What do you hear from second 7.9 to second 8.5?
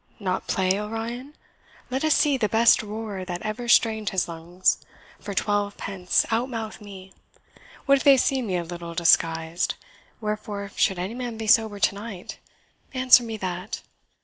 if they see